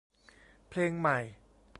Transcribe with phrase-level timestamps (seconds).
[0.69, 1.19] เพลงใหม่